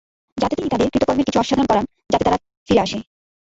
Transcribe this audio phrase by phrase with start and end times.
[0.37, 2.97] যাতে তিনি তাদের কৃতকর্মের কিছু আস্বাদন করান এবং যাতে তারা ফিরে আসে।